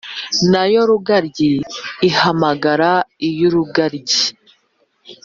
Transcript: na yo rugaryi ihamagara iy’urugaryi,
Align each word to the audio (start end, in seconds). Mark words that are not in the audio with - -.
na 0.51 0.63
yo 0.73 0.81
rugaryi 0.89 1.51
ihamagara 2.09 2.91
iy’urugaryi, 3.27 4.21